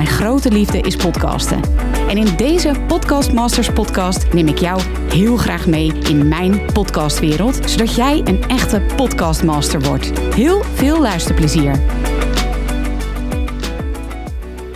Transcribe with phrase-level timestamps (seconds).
[0.00, 1.60] Mijn grote liefde is podcasten.
[2.08, 4.80] En in deze Podcast Masters podcast neem ik jou
[5.12, 10.18] heel graag mee in mijn podcastwereld, zodat jij een echte podcastmaster wordt.
[10.34, 11.78] Heel veel luisterplezier.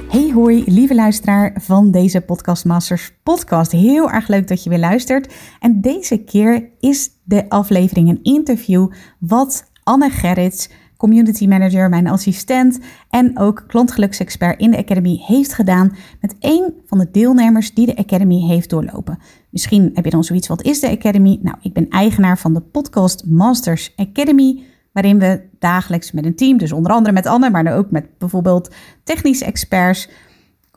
[0.09, 3.73] Hey hoi, lieve luisteraar van deze Podcast Masters podcast.
[3.73, 5.35] Heel erg leuk dat je weer luistert.
[5.61, 10.69] En deze keer is de aflevering een interview wat Anne Gerrits
[11.05, 12.79] community manager, mijn assistent
[13.11, 17.97] en ook klantgeluksexpert in de Academy heeft gedaan met één van de deelnemers die de
[17.97, 19.19] Academy heeft doorlopen.
[19.51, 21.39] Misschien heb je dan zoiets, wat is de Academy?
[21.43, 26.59] Nou, ik ben eigenaar van de Podcast Masters Academy, waarin we dagelijks met een team,
[26.59, 30.09] dus onder andere met Anne, maar ook met bijvoorbeeld technische experts,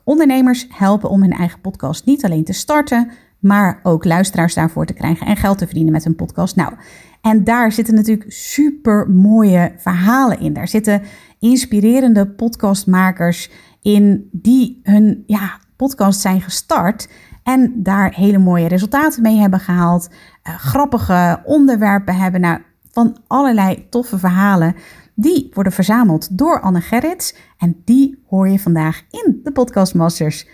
[0.04, 4.92] ondernemers helpen om hun eigen podcast niet alleen te starten, maar ook luisteraars daarvoor te
[4.92, 6.56] krijgen en geld te verdienen met een podcast.
[6.56, 6.72] Nou,
[7.20, 10.52] en daar zitten natuurlijk super mooie verhalen in.
[10.52, 11.02] Daar zitten
[11.38, 13.50] inspirerende podcastmakers
[13.82, 17.08] in die hun ja, podcast zijn gestart
[17.42, 20.08] en daar hele mooie resultaten mee hebben gehaald.
[20.08, 22.40] Uh, grappige onderwerpen hebben.
[22.40, 24.74] Nou, van allerlei toffe verhalen.
[25.14, 27.34] Die worden verzameld door Anne Gerrits.
[27.58, 30.46] En die hoor je vandaag in de Podcast Masters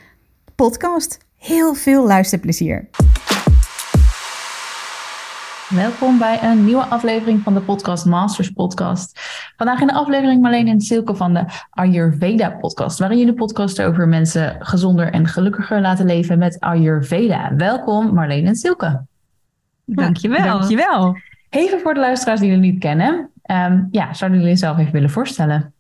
[0.55, 1.19] podcast.
[1.37, 2.89] Heel veel luisterplezier.
[5.69, 9.21] Welkom bij een nieuwe aflevering van de Podcast Masters podcast.
[9.57, 14.09] Vandaag in de aflevering Marleen en Silke van de Ayurveda podcast, waarin jullie podcast over
[14.09, 17.55] mensen gezonder en gelukkiger laten leven met Ayurveda.
[17.57, 19.05] Welkom Marleen en Silke.
[19.85, 20.59] Dankjewel.
[20.59, 21.17] Dankjewel.
[21.51, 23.31] Even voor de luisteraars die jullie niet kennen.
[23.51, 25.75] Um, ja, zouden jullie jezelf even willen voorstellen?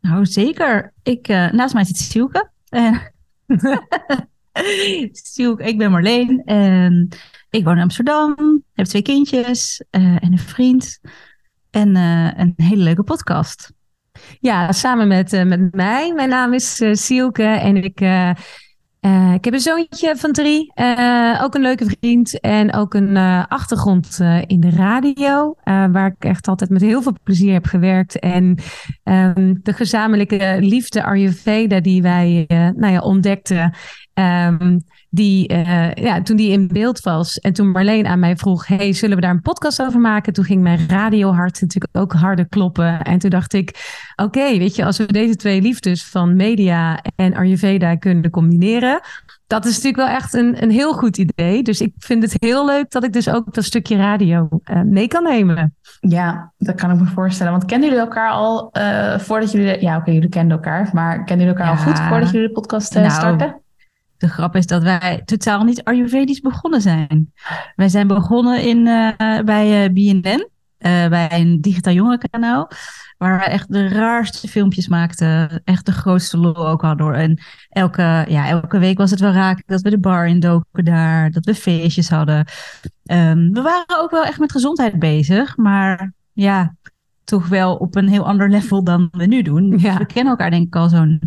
[0.00, 0.92] Nou, zeker.
[1.02, 2.50] Ik, uh, naast mij zit Silke.
[5.12, 7.08] Silke, ik ben Marleen en
[7.50, 11.00] ik woon in Amsterdam, heb twee kindjes uh, en een vriend.
[11.70, 13.72] En uh, een hele leuke podcast.
[14.40, 16.12] Ja, samen met, uh, met mij.
[16.12, 18.00] Mijn naam is Sielke en ik,
[19.34, 20.72] ik heb een zoontje van drie.
[21.40, 23.16] ook een leuke vriend en ook een
[23.48, 25.54] achtergrond in de radio.
[25.64, 28.18] waar ik echt altijd met heel veel plezier heb gewerkt.
[28.18, 28.58] En
[29.04, 32.44] um, de gezamenlijke liefde Ayurveda die wij
[32.76, 33.74] nou ja, ontdekten.
[34.18, 38.66] Um, die, uh, ja, toen die in beeld was en toen Marleen aan mij vroeg:
[38.66, 40.32] Hey, zullen we daar een podcast over maken?
[40.32, 43.02] Toen ging mijn radiohart natuurlijk ook harder kloppen.
[43.02, 47.34] En toen dacht ik: Oké, weet je, als we deze twee liefdes van media en
[47.34, 49.00] Ayurveda kunnen combineren.
[49.46, 51.62] Dat is natuurlijk wel echt een, een heel goed idee.
[51.62, 55.08] Dus ik vind het heel leuk dat ik dus ook dat stukje radio uh, mee
[55.08, 55.74] kan nemen.
[56.00, 57.52] Ja, dat kan ik me voorstellen.
[57.52, 59.80] Want kennen jullie elkaar al uh, voordat jullie...
[59.80, 60.90] Ja, oké, jullie kenden elkaar.
[60.92, 61.84] Maar kennen jullie elkaar ja.
[61.84, 63.60] al goed voordat jullie de podcast nou, starten?
[64.18, 67.32] De grap is dat wij totaal niet Ayurvedisch begonnen zijn.
[67.76, 72.70] Wij zijn begonnen in, uh, bij uh, BNN, uh, bij een digitaal jongerenkanaal,
[73.18, 75.62] waar we echt de raarste filmpjes maakten.
[75.64, 77.14] Echt de grootste lol ook hadden.
[77.14, 81.30] En elke, ja, elke week was het wel raak dat we de bar indoken daar,
[81.30, 82.46] dat we feestjes hadden.
[83.04, 86.74] Um, we waren ook wel echt met gezondheid bezig, maar ja,
[87.24, 89.78] toch wel op een heel ander level dan we nu doen.
[89.78, 89.98] Ja.
[89.98, 91.20] We kennen elkaar denk ik al zo'n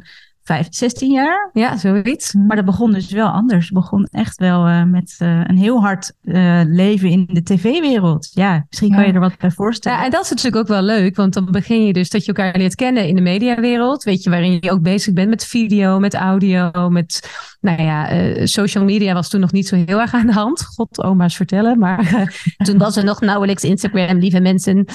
[0.49, 1.49] 15, 16 jaar.
[1.53, 2.33] Ja, zoiets.
[2.33, 3.65] Maar dat begon dus wel anders.
[3.65, 8.29] Het begon echt wel uh, met uh, een heel hard uh, leven in de tv-wereld.
[8.33, 9.97] Ja, misschien kan je er wat bij voorstellen.
[9.97, 12.33] Ja, en dat is natuurlijk ook wel leuk, want dan begin je dus dat je
[12.33, 14.03] elkaar leert kennen in de mediawereld.
[14.03, 17.29] Weet je, waarin je ook bezig bent met video, met audio, met,
[17.61, 18.09] nou ja,
[18.45, 20.65] social media was toen nog niet zo heel erg aan de hand.
[20.65, 21.79] God, oma's vertellen.
[21.79, 22.29] Maar
[22.65, 24.85] toen was er nog nauwelijks Instagram, lieve mensen.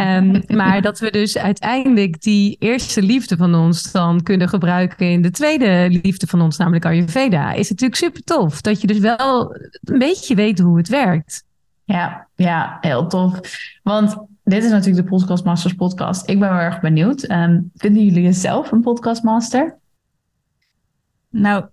[0.00, 5.22] Um, maar dat we dus uiteindelijk die eerste liefde van ons dan kunnen gebruiken in
[5.22, 8.60] de tweede liefde van ons, namelijk Ayurveda, is het natuurlijk super tof.
[8.60, 11.44] Dat je dus wel een beetje weet hoe het werkt.
[11.84, 13.40] Ja, ja, heel tof.
[13.82, 16.28] Want dit is natuurlijk de Podcast Masters podcast.
[16.28, 17.30] Ik ben wel erg benieuwd.
[17.30, 19.78] Um, vinden jullie jezelf een podcastmaster?
[21.30, 21.64] Nou,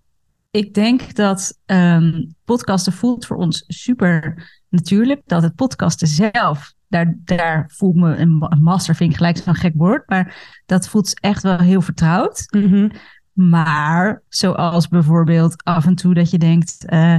[0.51, 5.21] ik denk dat um, podcasten voelt voor ons super natuurlijk.
[5.25, 9.55] Dat het podcasten zelf, daar, daar voel ik me een master, vind ik gelijk zo'n
[9.55, 10.09] gek woord.
[10.09, 12.45] Maar dat voelt echt wel heel vertrouwd.
[12.49, 12.91] Mm -hmm.
[13.39, 17.15] Maar zoals bijvoorbeeld af en toe dat je denkt: uh,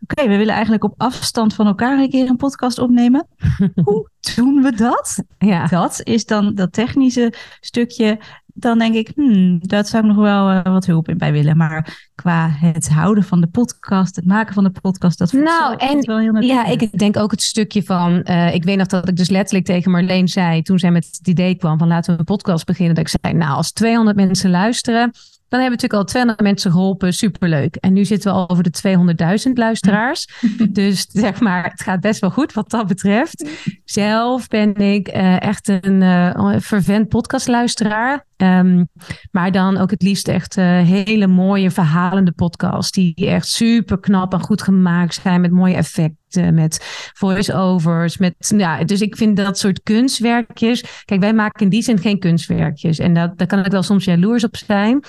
[0.00, 3.26] oké, we willen eigenlijk op afstand van elkaar een keer een podcast opnemen.
[3.84, 5.24] Hoe doen we dat?
[5.38, 5.66] Ja.
[5.66, 8.20] Dat is dan dat technische stukje.
[8.46, 11.56] dan denk ik, hmm, dat zou ik nog wel uh, wat hulp in bij willen.
[11.56, 16.06] Maar qua het houden van de podcast, het maken van de podcast, dat nou, en,
[16.06, 19.16] wel heel Ja, ik denk ook het stukje van, uh, ik weet nog dat ik
[19.16, 22.24] dus letterlijk tegen Marleen zei, toen zij met het idee kwam van laten we een
[22.24, 25.12] podcast beginnen, dat ik zei, nou, als 200 mensen luisteren,
[25.50, 27.12] dan hebben we natuurlijk al 200 mensen geholpen.
[27.12, 27.76] Superleuk.
[27.76, 30.28] En nu zitten we al over de 200.000 luisteraars.
[30.70, 33.48] dus zeg maar, het gaat best wel goed wat dat betreft.
[33.84, 38.28] Zelf ben ik uh, echt een uh, fervent podcastluisteraar.
[38.42, 38.88] Um,
[39.30, 42.90] maar dan ook het liefst echt uh, hele mooie verhalende podcasts.
[42.90, 45.40] Die echt super knap en goed gemaakt zijn.
[45.40, 46.78] Met mooie effecten, met
[47.14, 48.16] voice-overs.
[48.16, 51.02] Met, ja, dus ik vind dat soort kunstwerkjes.
[51.04, 52.98] Kijk, wij maken in die zin geen kunstwerkjes.
[52.98, 55.04] En dat, daar kan ik wel soms jaloers op zijn.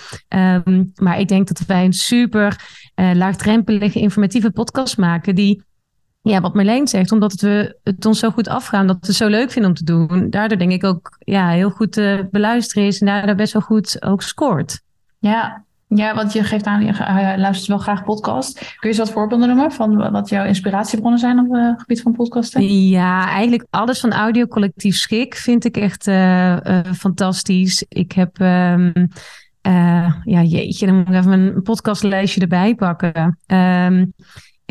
[0.66, 2.60] Um, maar ik denk dat wij een super
[2.96, 5.36] uh, laagdrempelige, informatieve podcast maken.
[5.36, 5.64] Die
[6.22, 9.28] ja, wat Marleen zegt, omdat we het ons zo goed afgaan, dat we het zo
[9.28, 10.30] leuk vinden om te doen.
[10.30, 14.04] Daardoor denk ik ook ja, heel goed te beluisteren is en daardoor best wel goed
[14.04, 14.82] ook scoort.
[15.20, 16.94] Ja, ja, want je geeft aan, je
[17.38, 18.58] luistert wel graag podcast.
[18.60, 22.12] Kun je eens wat voorbeelden noemen van wat jouw inspiratiebronnen zijn op het gebied van
[22.12, 22.88] podcasten?
[22.88, 26.58] Ja, eigenlijk alles van Audio Collectief Schik vind ik echt uh,
[26.96, 27.86] fantastisch.
[27.88, 28.94] Ik heb, um,
[29.68, 33.38] uh, ja jeetje, dan moet ik even mijn podcastlijstje erbij pakken.
[33.48, 34.14] Um,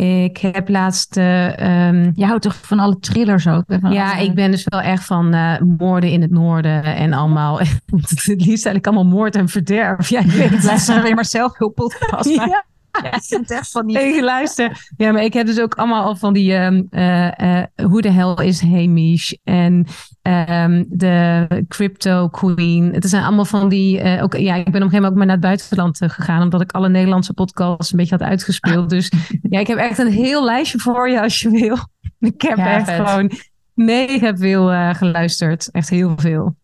[0.01, 1.17] ik heb laatst.
[1.17, 3.65] Uh, um, je houdt toch van alle thrillers ook?
[3.89, 7.59] ja, ik ben dus wel echt van uh, moorden in het noorden en allemaal.
[7.97, 10.09] het liefst eigenlijk allemaal moord en verderf.
[10.09, 10.65] Ja, ik weet het.
[10.71, 12.29] Luister alleen maar zelf heel podcast.
[12.29, 12.65] Ja.
[13.03, 13.99] Ja, ik vind echt van die...
[13.99, 14.89] Ik luister.
[14.97, 16.55] Ja, maar ik heb dus ook allemaal al van die...
[16.55, 19.33] Um, uh, uh, hoe de hel is Hamish?
[19.45, 19.87] En
[20.23, 22.93] um, de Crypto Queen.
[22.93, 24.03] Het zijn allemaal van die...
[24.03, 26.43] Uh, ook, ja, ik ben op een gegeven moment ook maar naar het buitenland gegaan...
[26.43, 28.91] omdat ik alle Nederlandse podcasts een beetje had uitgespeeld.
[28.91, 29.13] Dus
[29.51, 31.77] ja, ik heb echt een heel lijstje voor je als je wil.
[32.19, 33.09] Ik heb ja, echt vet.
[33.09, 33.31] gewoon
[33.75, 35.71] mega veel geluisterd.
[35.71, 36.57] Echt heel veel.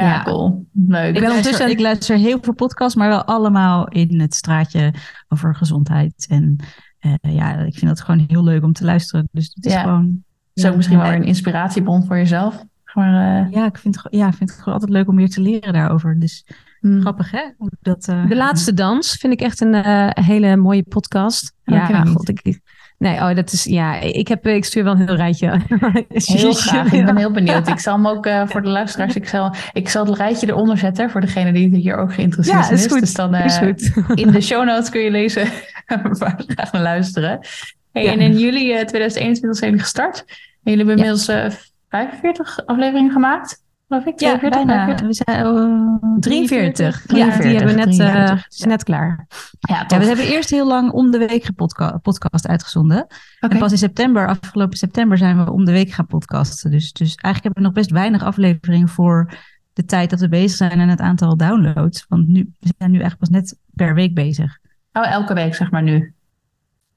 [0.00, 0.66] Ja, ja, cool.
[0.72, 1.14] Leuk.
[1.14, 4.94] Ik, ben luister, ik luister heel veel podcasts, maar wel allemaal in het straatje
[5.28, 6.26] over gezondheid.
[6.28, 6.56] En
[7.00, 9.28] uh, ja, ik vind dat gewoon heel leuk om te luisteren.
[9.32, 9.82] Dus het is ja.
[9.82, 10.24] gewoon...
[10.52, 12.64] is ook misschien wel een inspiratiebron voor jezelf.
[12.94, 13.52] Maar, uh...
[13.52, 16.18] ja, ik vind, ja, ik vind het gewoon altijd leuk om weer te leren daarover.
[16.18, 16.46] Dus
[16.80, 17.00] mm.
[17.00, 17.42] grappig, hè?
[17.80, 19.74] Dat, uh, De Laatste Dans vind ik echt een
[20.24, 21.52] hele mooie podcast.
[21.64, 22.60] ja, god, ik,
[22.98, 23.94] Nee, oh, dat is ja.
[24.00, 25.60] Ik, heb, ik stuur wel een heel rijtje.
[26.08, 26.92] Heel graag.
[26.92, 27.68] Ik ben heel benieuwd.
[27.68, 29.14] Ik zal hem ook uh, voor de luisteraars.
[29.14, 32.70] Ik zal, ik zal het rijtje eronder zetten voor degene die hier ook geïnteresseerd ja,
[32.70, 32.86] is.
[32.86, 33.00] Goed.
[33.00, 33.92] Dus dan uh, is goed.
[34.14, 35.48] in de show notes kun je lezen
[35.86, 36.02] waar
[36.36, 37.40] we graag naar luisteren.
[37.92, 38.12] Hey, ja.
[38.12, 40.24] En in juli 2021 zijn jullie gestart.
[40.64, 41.54] En jullie hebben inmiddels
[41.88, 44.20] 45 afleveringen gemaakt geloof ik.
[44.20, 44.94] Ja, bijna.
[44.94, 47.02] We zijn uh, 43.
[47.06, 47.16] 43.
[47.16, 49.26] Ja, die hebben we net, uh, net klaar.
[49.58, 53.02] Ja, ja, we hebben eerst heel lang om de week podcast, podcast uitgezonden.
[53.40, 53.50] Okay.
[53.50, 56.70] En pas in september, afgelopen september, zijn we om de week gaan podcasten.
[56.70, 59.32] Dus, dus eigenlijk hebben we nog best weinig afleveringen voor
[59.72, 62.04] de tijd dat we bezig zijn en het aantal downloads.
[62.08, 64.58] Want nu, we zijn nu echt pas net per week bezig.
[64.92, 66.14] Oh, elke week zeg maar nu.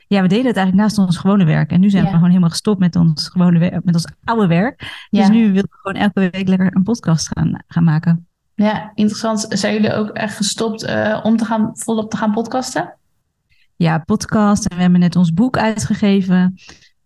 [0.10, 1.72] Ja, we deden het eigenlijk naast ons gewone werk.
[1.72, 2.08] En nu zijn ja.
[2.10, 5.06] we gewoon helemaal gestopt met ons gewone werk, met ons oude werk.
[5.10, 5.20] Ja.
[5.20, 8.28] Dus nu willen we gewoon elke week lekker een podcast gaan, gaan maken.
[8.56, 9.46] Ja, interessant.
[9.50, 12.98] Zijn jullie ook echt gestopt uh, om te gaan, volop te gaan podcasten?
[13.76, 14.66] Ja, podcast.
[14.66, 16.56] En we hebben net ons boek uitgegeven.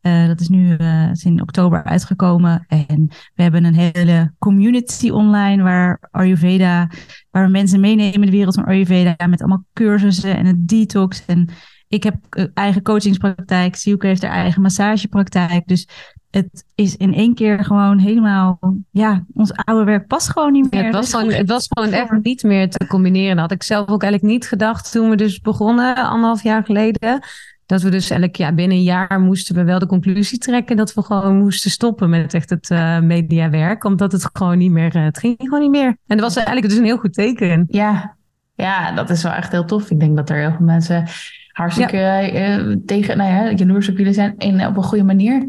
[0.02, 2.66] Uh, dat is nu uh, is in oktober uitgekomen.
[2.68, 6.90] En we hebben een hele community online waar Ayurveda,
[7.32, 11.26] waar we mensen meenemen in de wereld van Ayurveda met allemaal cursussen en het detox
[11.26, 11.50] en
[11.94, 13.76] ik heb eh, eigen coachingspraktijk.
[13.76, 15.68] Siuke heeft haar eigen massagepraktijk.
[15.68, 15.88] Dus
[16.32, 18.60] het is in één keer gewoon helemaal,
[18.92, 20.80] ja, ons oude werk past gewoon niet meer.
[20.80, 23.36] Ja, het, was gewoon, het was gewoon echt niet meer te combineren.
[23.36, 27.20] Dat had ik zelf ook eigenlijk niet gedacht toen we dus begonnen, anderhalf jaar geleden.
[27.66, 30.94] Dat we dus eigenlijk, ja, binnen een jaar moesten we wel de conclusie trekken dat
[30.94, 33.84] we gewoon moesten stoppen met echt het uh, mediawerk.
[33.84, 35.98] Omdat het gewoon niet meer, uh, het ging gewoon niet meer.
[36.08, 37.66] En dat was eigenlijk dus een heel goed teken.
[37.68, 38.16] Ja,
[38.56, 39.90] ja, dat is wel echt heel tof.
[39.90, 41.08] Ik denk dat er heel veel mensen
[41.54, 42.60] hartstikke ja.
[42.60, 45.46] uh, tegen, nou ja, jaloers op jullie zijn in, op een goede manier.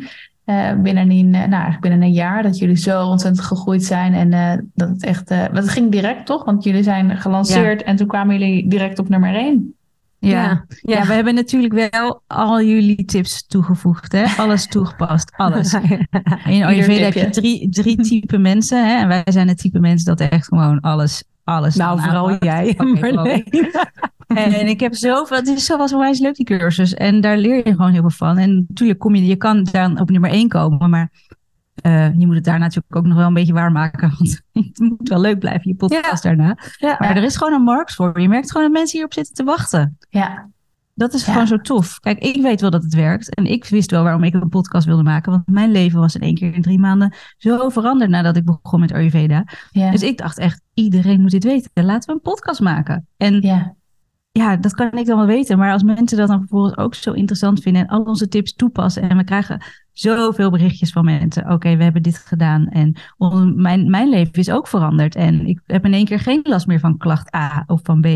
[0.47, 4.15] Uh, binnen, een, nou, eigenlijk binnen een jaar dat jullie zo ontzettend gegroeid zijn.
[4.15, 5.31] En uh, dat het echt.
[5.31, 6.45] Uh, het ging direct toch?
[6.45, 7.87] Want jullie zijn gelanceerd ja.
[7.87, 9.75] en toen kwamen jullie direct op nummer 1.
[10.19, 10.31] Ja.
[10.31, 10.65] Ja.
[10.95, 14.13] ja, we hebben natuurlijk wel al jullie tips toegevoegd.
[14.13, 14.25] Hè?
[14.37, 15.75] Alles toegepast, alles.
[16.45, 18.87] In Ayurveda heb je drie, drie type mensen.
[18.87, 18.97] Hè?
[18.97, 21.77] En wij zijn het type mensen dat echt gewoon alles alles.
[21.77, 22.75] Nou, vooral jij.
[22.79, 23.45] Okay,
[24.55, 26.95] en ik heb zoveel, het is zo was onwijs leuk die cursus.
[26.95, 28.39] En daar leer je gewoon heel veel van.
[28.39, 31.11] En natuurlijk kom je, je kan dan op nummer één komen, maar
[31.87, 34.15] uh, je moet het daar natuurlijk ook nog wel een beetje waarmaken.
[34.19, 36.29] Want het moet wel leuk blijven, je podcast ja.
[36.29, 36.59] daarna.
[36.79, 37.17] Ja, maar ja.
[37.17, 38.21] er is gewoon een markt voor.
[38.21, 39.99] Je merkt gewoon dat mensen hierop zitten te wachten.
[40.09, 40.51] Ja,
[40.95, 41.33] Dat is Ja.
[41.33, 42.01] gewoon zo tof.
[42.01, 43.35] Kijk, ik weet wel dat het werkt.
[43.35, 45.33] En ik wist wel waarom ik een podcast wilde maken.
[45.33, 48.81] Want mijn leven was in één keer in drie maanden zo veranderd nadat ik begon
[48.81, 49.45] met Ayurveda.
[49.71, 49.91] Ja.
[49.91, 51.85] Dus ik dacht echt, iedereen moet dit weten.
[51.85, 53.07] Laten we een podcast maken.
[53.17, 53.75] En ja.
[54.33, 55.59] ja, dat kan ik dan wel weten.
[55.59, 59.09] Maar als mensen dat dan vervolgens ook zo interessant vinden en al onze tips toepassen.
[59.09, 61.51] En we krijgen zoveel berichtjes van mensen.
[61.51, 62.69] Oké, we hebben dit gedaan.
[62.69, 62.97] En
[63.55, 65.15] mijn, mijn leven is ook veranderd.
[65.15, 68.07] En ik heb in één keer geen last meer van klacht A of van B.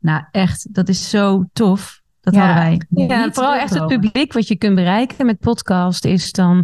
[0.00, 2.02] Nou, echt, dat is zo tof.
[2.24, 2.40] Dat Ja.
[2.40, 3.06] hadden wij.
[3.06, 6.56] Ja, niet vooral echt het publiek wat je kunt bereiken met podcast is dan...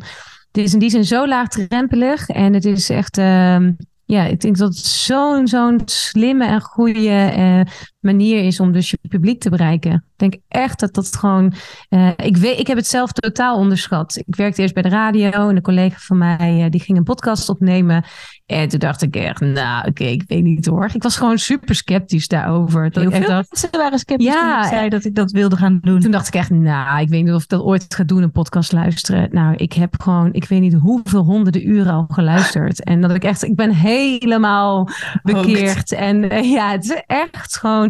[0.53, 3.19] Het is in die zin zo laagdrempelig en het is echt...
[3.19, 3.73] ehm,
[4.05, 7.61] ja, ik denk dat het zo'n zo'n slimme en goede eh,
[8.01, 9.93] manier is om dus je publiek te bereiken.
[9.93, 11.53] Ik denk echt dat dat gewoon...
[11.89, 14.17] eh, ik, weet, ik heb het zelf totaal onderschat.
[14.27, 17.05] Ik werkte eerst bij de radio en een collega van mij eh, die ging een
[17.05, 18.05] podcast opnemen.
[18.47, 20.91] En toen dacht ik echt, nou oké, ik weet niet hoor.
[20.95, 22.91] Ik was gewoon super sceptisch daarover.
[22.91, 25.57] Dat Heel veel dacht, mensen waren sceptisch Ja, toen ik zei dat ik dat wilde
[25.57, 26.01] gaan doen.
[26.01, 28.33] toen dacht ik echt, nou, ik weet niet of ik dat ooit ga doen, een
[28.33, 29.29] podcast luisteren.
[29.33, 32.85] Nou, ik heb gewoon, ik weet niet hoeveel honderden uren al geluisterd.
[32.85, 34.89] En dat ik echt, ik ben helemaal
[35.23, 35.93] bekeerd.
[35.93, 37.90] En eh, ja, het is echt gewoon,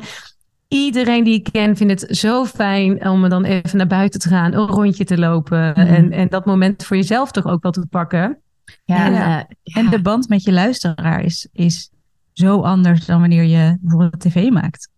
[0.69, 4.52] iedereen die ik ken vindt het zo fijn om dan even naar buiten te gaan,
[4.52, 5.75] een rondje te lopen.
[5.75, 8.38] En, en dat moment voor jezelf toch ook wel te pakken.
[8.85, 9.04] Ja.
[9.07, 9.38] En, Ja.
[9.62, 11.90] eh, En de band met je luisteraar is, is
[12.33, 14.88] zo anders dan wanneer je bijvoorbeeld tv maakt.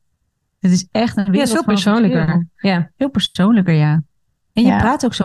[0.61, 1.73] Het is echt een ja, wereld verschil.
[1.75, 2.47] persoonlijker.
[2.57, 2.91] Ja.
[2.97, 4.03] Heel persoonlijker, ja.
[4.53, 4.79] En je Ja.
[4.79, 5.25] praat ook zo.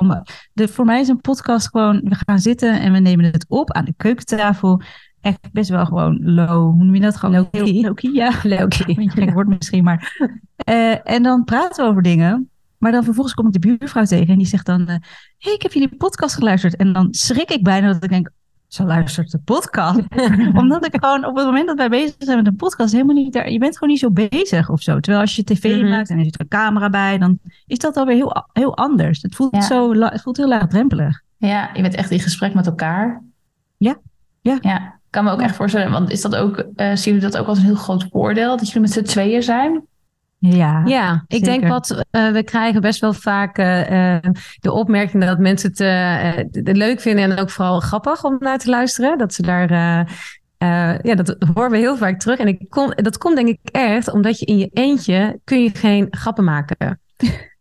[0.54, 3.72] De, voor mij is een podcast gewoon, we gaan zitten en we nemen het op
[3.72, 4.82] aan de keukentafel.
[5.22, 7.16] Echt best wel gewoon low, hoe noem je dat?
[7.18, 7.82] Gewoon Low-key.
[7.82, 8.32] low-key, ja.
[8.44, 8.74] Leuk.
[8.88, 10.18] Een beetje gek woord misschien, maar.
[10.56, 12.50] eh, en dan praten we over dingen.
[12.78, 14.82] Maar dan vervolgens kom ik de buurvrouw tegen en die zegt dan...
[14.88, 14.96] Hé,
[15.38, 16.76] hey, ik heb jullie podcast geluisterd.
[16.76, 18.30] En dan schrik ik bijna dat ik denk...
[18.68, 20.00] Ze luistert de podcast.
[20.62, 22.92] Omdat ik gewoon op het moment dat wij bezig zijn met een podcast...
[22.92, 23.50] helemaal niet daar...
[23.52, 25.00] Je bent gewoon niet zo bezig of zo.
[25.00, 25.90] Terwijl als je tv Mhm.
[25.90, 27.18] maakt en er zit een camera bij...
[27.18, 29.22] dan is dat alweer heel, heel anders.
[29.22, 29.62] Het voelt, Ja.
[29.62, 31.22] zo, het voelt heel laagdrempelig.
[31.38, 33.24] Ja, je bent echt in gesprek met elkaar.
[33.78, 33.98] Ja.
[34.42, 34.58] Ja.
[34.62, 37.48] Ja, kan me ook echt voorstellen, want is dat ook, eh zien jullie dat ook
[37.48, 39.86] als een heel groot voordeel, dat jullie met z'n tweeën zijn?
[40.40, 41.48] Ja, Ja, ik zeker.
[41.60, 44.24] denk wat eh, we krijgen best wel vaak eh, eh,
[44.60, 45.70] de opmerking dat mensen
[46.52, 49.18] het leuk vinden en ook vooral grappig om naar te luisteren.
[49.18, 50.00] Dat ze daar, eh,
[50.58, 52.40] eh, ja, dat horen we heel vaak terug.
[52.40, 55.70] En ik kom, dat komt denk ik echt omdat je in je eentje kun je
[55.74, 57.00] geen grappen maken.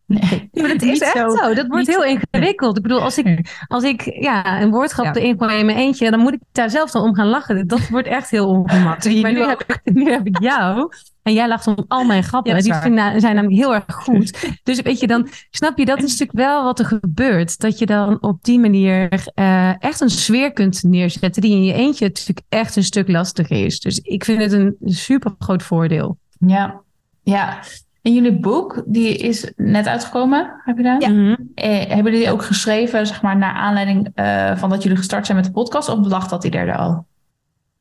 [0.07, 0.49] Nee.
[0.53, 1.29] Maar dat is echt zo.
[1.29, 1.55] zo.
[1.55, 2.07] Dat wordt heel zo.
[2.09, 2.77] ingewikkeld.
[2.77, 5.15] Ik bedoel, als ik, als ik ja, een woordgrap Ja.
[5.15, 7.67] erin gooi in mijn eentje, dan moet ik daar zelf dan om gaan lachen.
[7.67, 9.23] Dat wordt echt heel ongemakkelijk.
[9.23, 10.91] Maar nu heb, ik, nu heb ik jou
[11.23, 12.55] en jij lacht om al mijn grappen.
[12.55, 14.59] Ja, die zijn namelijk heel erg goed.
[14.63, 17.59] Dus weet je, dan snap je, dat is natuurlijk wel wat er gebeurt.
[17.59, 21.73] Dat je dan op die manier eh, echt een sfeer kunt neerzetten die in je
[21.73, 23.81] eentje natuurlijk echt een stuk lastiger is.
[23.81, 26.19] Dus ik vind het een super groot voordeel.
[26.39, 26.81] Ja.
[27.23, 27.59] ja.
[28.07, 31.01] En jullie boek, die is net uitgekomen, heb je dat?
[31.09, 31.35] Mhm.
[31.55, 35.39] Eh, hebben jullie ook geschreven, zeg maar, naar aanleiding eh, van dat jullie gestart zijn
[35.39, 35.89] met de podcast?
[35.89, 37.07] Of lag dat die er al?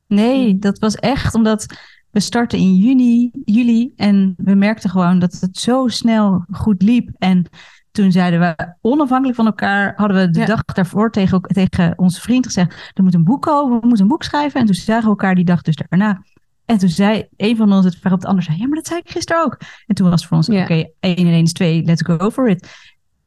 [0.06, 1.66] Nee, dat was echt omdat
[2.10, 7.10] we startten in juni, juli en we merkten gewoon dat het zo snel goed liep.
[7.18, 7.46] En
[7.90, 10.46] toen zeiden we, onafhankelijk van elkaar, hadden we de Ja.
[10.46, 14.10] dag daarvoor tegen, tegen onze vriend gezegd, er moet een boek komen, we moeten een
[14.10, 14.60] boek schrijven.
[14.60, 16.22] En toen zagen we elkaar die dag dus daarna.
[16.66, 19.00] En toen zei een van ons het waarop de ander zei, ja, maar dat zei
[19.04, 19.58] ik gisteren ook.
[19.86, 22.48] En toen was het voor ons, oké, 1 en 1 is 2, let's go for
[22.48, 22.68] it.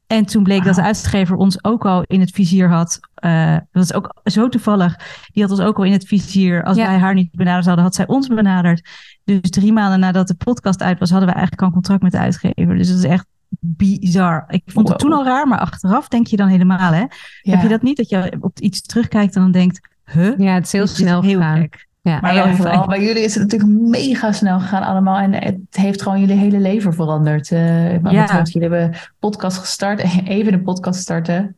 [0.07, 2.99] En toen bleek dat de uitgever ons ook al in het vizier had.
[3.15, 4.95] eh, dat is ook zo toevallig.
[5.33, 6.63] Die had ons ook al in het vizier.
[6.63, 6.85] Als Ja.
[6.87, 8.89] wij haar niet benaderd hadden, had zij ons benaderd.
[9.23, 12.11] Dus drie maanden nadat de podcast uit was, hadden we eigenlijk al een contract met
[12.11, 12.75] de uitgever.
[12.77, 13.25] Dus dat is echt
[13.59, 14.43] bizar.
[14.47, 17.03] Ik vond het toen al raar, maar achteraf denk je dan helemaal, hè?
[17.41, 17.97] Heb je dat niet?
[17.97, 20.37] Dat je op iets terugkijkt en dan denkt, huh?
[20.37, 21.87] Ja, het is heel snel heel gek.
[22.01, 22.19] Ja.
[22.19, 25.17] Maar Ja, vooral bij jullie is het natuurlijk mega snel gegaan allemaal.
[25.17, 27.47] En het heeft gewoon jullie hele leven veranderd.
[27.47, 27.99] Ja.
[27.99, 29.99] betreft, jullie hebben podcast gestart.
[30.25, 31.55] Even een podcast starten.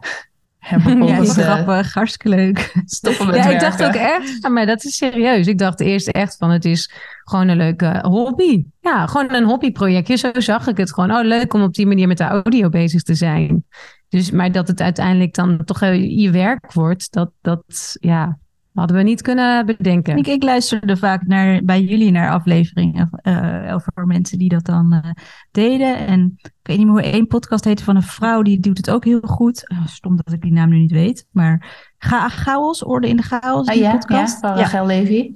[0.62, 2.74] En Ja, is eh, grappig, hartstikke leuk.
[2.86, 5.48] stoppen met Ja, ik dacht ook echt, maar dat is serieus.
[5.48, 6.92] Ik dacht eerst echt van het is
[7.24, 8.66] gewoon een leuke hobby.
[8.80, 10.16] Ja, gewoon een hobbyprojectje.
[10.16, 11.12] Zo zag ik het gewoon.
[11.12, 13.66] Oh, leuk om op die manier met de audio bezig te zijn.
[14.10, 18.38] Dus, maar dat het uiteindelijk dan toch je werk wordt, dat, dat ja,
[18.74, 20.18] hadden we niet kunnen bedenken.
[20.18, 24.94] Ik, ik luisterde vaak naar, bij jullie naar afleveringen eh, over mensen die dat dan
[24.94, 25.12] eh,
[25.52, 25.98] deden.
[25.98, 28.90] En ik weet niet meer hoe één podcast heette van een vrouw, die doet het
[28.90, 29.68] ook heel goed.
[29.68, 31.28] Eh, stom dat ik die naam nu niet weet.
[31.32, 34.40] Maar Ga Chaos, Orde in de Chaos, Ah, die ja, ja, podcast.
[34.40, 34.56] van ja.
[34.56, 35.34] Rachel Levy.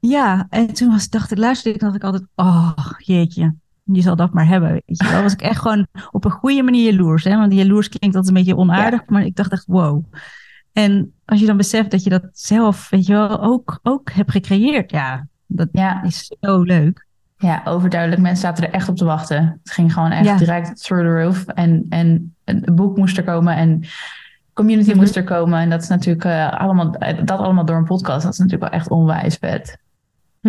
[0.00, 4.16] Ja, en toen was, dacht ik, luisterde ik, dacht ik altijd, oh jeetje, je zal
[4.16, 4.72] dat maar hebben.
[4.72, 7.24] Weet je wel, was ik echt gewoon op een goede manier jaloers.
[7.24, 7.36] Hè?
[7.36, 10.04] Want jaloers klinkt altijd een beetje onaardig, maar ik dacht echt, wow.
[10.74, 14.30] En als je dan beseft dat je dat zelf, weet je wel, ook, ook hebt
[14.30, 17.06] gecreëerd, ja, dat Ja, is zo leuk.
[17.38, 18.22] Ja, overduidelijk.
[18.22, 19.60] Mensen zaten er echt op te wachten.
[19.62, 20.36] Het ging gewoon echt Ja.
[20.36, 21.44] direct through the roof.
[21.46, 23.82] En, en een boek moest er komen en
[24.52, 24.98] community Mhm.
[24.98, 25.58] moest er komen.
[25.60, 26.90] En dat is natuurlijk eh, allemaal,
[27.24, 28.22] dat allemaal door een podcast.
[28.22, 29.78] Dat is natuurlijk wel echt onwijs vet.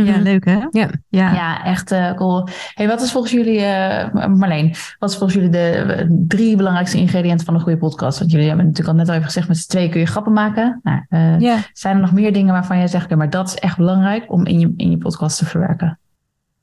[0.03, 0.21] Ja, Mhm.
[0.21, 0.59] leuk hè?
[0.69, 0.89] Ja.
[1.09, 1.33] Ja.
[1.33, 2.47] Ja, echt eh, cool.
[2.73, 7.45] Hey, wat is volgens jullie, eh, Marleen, wat is volgens jullie de drie belangrijkste ingrediënten
[7.45, 8.19] van een goede podcast?
[8.19, 10.33] Want jullie hebben natuurlijk al net al even gezegd, met z'n tweeën kun je grappen
[10.33, 10.79] maken.
[10.83, 11.57] Nou, eh, ja.
[11.73, 14.59] Zijn er nog meer dingen waarvan jij zegt, maar dat is echt belangrijk om in
[14.59, 15.99] je, in je podcast te verwerken?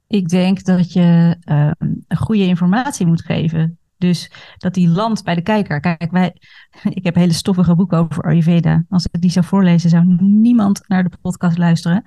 [0.06, 1.70] Ik denk dat je eh,
[2.08, 3.76] een goede informatie moet geven.
[3.98, 5.80] Dus dat die landt bij de kijker.
[5.80, 6.34] Kijk, wij,
[6.98, 8.84] ik heb hele stoffige boeken over Ayurveda.
[8.88, 12.02] Als ik die zou voorlezen, zou niemand naar de podcast luisteren.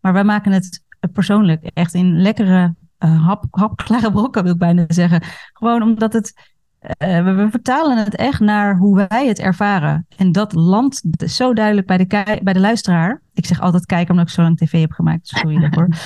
[0.00, 4.84] Maar wij maken het persoonlijk echt in lekkere, eh, hap, hapklare brokken, wil ik bijna
[4.88, 5.22] zeggen.
[5.52, 6.32] Gewoon omdat het.
[6.78, 10.06] eh, we, we vertalen het echt naar hoe wij het ervaren.
[10.16, 12.06] En dat landt zo duidelijk bij de,
[12.42, 13.22] bij de luisteraar.
[13.34, 15.28] Ik zeg altijd kijken omdat ik zo lang tv heb gemaakt.
[15.28, 15.88] Sorry daarvoor.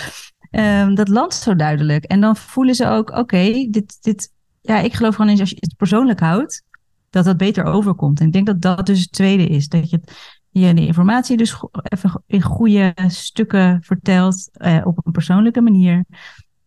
[0.51, 2.05] Ehm, dat landt zo duidelijk.
[2.05, 5.57] En dan voelen ze ook, oké, dit, dit, ja, ik geloof gewoon eens als je
[5.61, 6.63] het persoonlijk houdt,
[7.11, 8.21] dat dat beter overkomt.
[8.21, 9.69] En ik denk dat dat dus het tweede is.
[9.69, 15.13] Dat je, het- je de informatie dus even in goede stukken vertelt eh, op een
[15.13, 16.05] persoonlijke manier.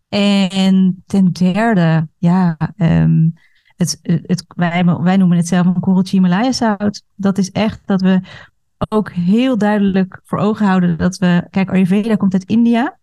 [0.08, 3.28] En ten derde, ja, ehm,
[3.76, 4.82] het, het, wij,
[5.16, 7.02] noemen het zelf een korreltje Himalaya zout.
[7.14, 8.20] Dat is echt dat we
[8.88, 12.98] ook heel duidelijk voor ogen houden dat we, kijk, Ayurveda komt uit India.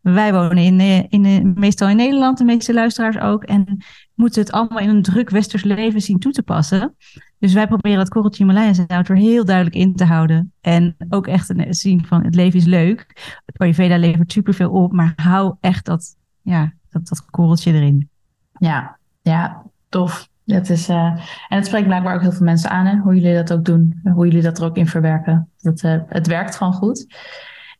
[0.00, 3.44] Wij wonen in, eh, in, in, meestal in Nederland, de meeste luisteraars ook.
[3.44, 6.96] En moeten het allemaal in een druk westers leven zien toe te passen.
[7.38, 10.52] Dus wij proberen dat korreltje Himalaya zout er heel duidelijk in te houden.
[10.60, 13.06] En ook echt te zien van het leven is leuk.
[13.56, 18.10] Ayurveda levert superveel op, maar hou echt dat, ja, dat, dat korreltje erin.
[18.58, 20.28] Ja, ja, tof.
[20.44, 20.96] Dat is, eh,
[21.48, 24.26] en het spreekt blijkbaar ook heel veel mensen aan, hoe jullie dat ook doen, hoe
[24.26, 25.50] jullie dat er ook in verwerken.
[25.60, 27.06] Dat, eh, het werkt gewoon goed.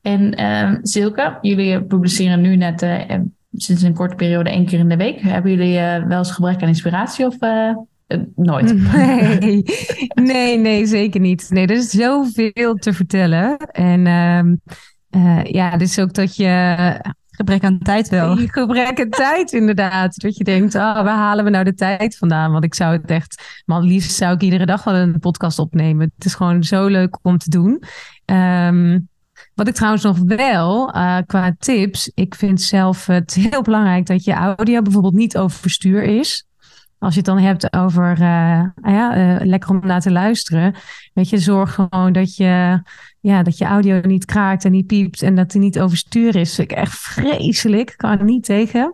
[0.02, 3.20] En ehm Silke, jullie publiceren nu net eh,
[3.52, 5.20] sinds een korte periode één keer in de week.
[5.20, 5.74] Hebben jullie
[6.06, 7.38] wel eens gebrek aan inspiratie of
[8.06, 8.74] eh, eh, nooit?
[8.92, 9.64] Nee,
[10.32, 11.46] nee, nee, zeker niet.
[11.50, 13.56] Nee, er is zoveel te vertellen.
[13.58, 14.06] En
[15.10, 16.54] eh, ja, dus ook dat je
[17.36, 18.36] Gebrek aan tijd wel.
[18.46, 20.20] Gebrek aan tijd, inderdaad.
[20.20, 22.52] Dat je denkt, ah, waar halen we nou de tijd vandaan?
[22.52, 26.12] Want ik zou het echt, maar liefst zou ik iedere dag wel een podcast opnemen.
[26.16, 27.82] Het is gewoon zo leuk om te doen.
[28.24, 28.98] Ehm,
[29.54, 34.24] wat ik trouwens nog wel, uh, qua tips, ik vind zelf het heel belangrijk dat
[34.24, 36.45] je audio bijvoorbeeld niet overstuur is.
[37.06, 40.74] Als je het dan hebt over uh, ja, uh, lekker om naar te luisteren.
[41.14, 42.82] Weet je, zorg gewoon dat je,
[43.20, 46.58] ja, dat je audio niet kraakt en niet piept en dat hij niet overstuur is.
[46.58, 48.92] Ik echt vreselijk, kan niet tegen.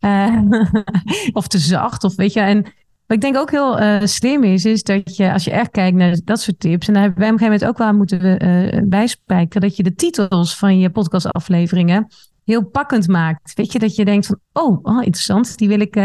[0.00, 0.38] Uh,
[1.32, 2.40] of te zacht, of weet je.
[2.40, 2.62] En
[3.06, 6.16] wat ik denk ook heel slim is, is dat je, als je echt kijkt naar
[6.24, 8.88] dat soort tips, en daar hebben wij op een gegeven moment ook wel moeten uh,
[8.88, 12.06] bijspijken, dat je de titels van je podcastafleveringen
[12.44, 13.54] heel pakkend maakt.
[13.54, 15.96] Weet je, dat je denkt van, oh, oh interessant, die wil ik,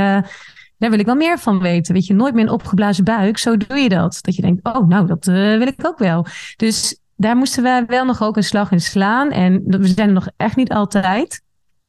[0.78, 1.94] daar wil ik wel meer van weten.
[1.94, 4.20] Weet je, nooit meer een opgeblazen buik, zo doe je dat.
[4.22, 6.26] Dat je denkt, oh, nou, dat uh, wil ik ook wel.
[6.56, 9.32] Dus daar moesten we wel nog ook een slag in slaan.
[9.32, 11.42] En we zijn er nog echt niet altijd.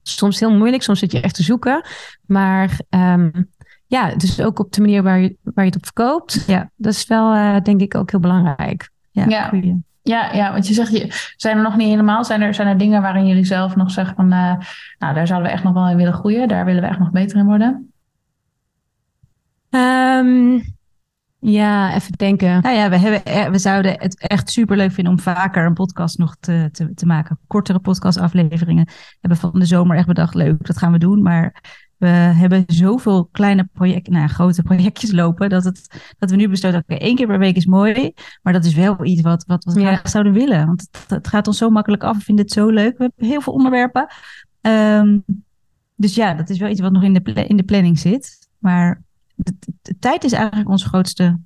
[0.03, 1.85] Soms heel moeilijk, soms zit je echt te zoeken.
[2.27, 3.51] Maar um,
[3.87, 6.45] ja, dus ook op de manier waar je, waar je het op verkoopt.
[6.47, 8.91] Ja, dat is wel, uh, denk ik, ook heel belangrijk.
[9.11, 9.51] Ja, ja.
[10.03, 12.79] Ja, ja, want je zegt, je, zijn er nog niet helemaal, zijn er, zijn er
[12.79, 14.55] dingen waarin jullie zelf nog zeggen van, uh,
[14.99, 17.11] nou, daar zouden we echt nog wel in willen groeien, daar willen we echt nog
[17.11, 17.93] beter in worden?
[19.71, 20.63] Um,
[21.41, 22.63] ja, even denken.
[22.63, 26.37] Nou ja, we, hebben, we zouden het echt superleuk vinden om vaker een podcast nog
[26.41, 27.39] te, te, te maken.
[27.47, 28.85] Kortere podcastafleveringen.
[28.85, 31.23] We hebben van de zomer echt bedacht, leuk, dat gaan we doen.
[31.23, 31.63] Maar
[31.97, 36.79] we hebben zoveel kleine projecten, nou, grote projectjes lopen, dat, het, dat we nu besloten,
[36.79, 39.65] oké, okay, één keer per week is mooi, maar dat is wel iets wat, wat,
[39.65, 39.87] we ja.
[39.87, 40.67] graag zouden willen.
[40.67, 42.99] Want het, het, gaat ons zo makkelijk af, we vinden het zo leuk.
[42.99, 44.07] We hebben heel veel onderwerpen.
[44.61, 45.25] Um,
[45.95, 48.49] dus ja, dat is wel iets wat nog in de, in de planning zit.
[48.59, 49.03] Maar
[49.39, 51.41] de, de tijd is eigenlijk ons grootste,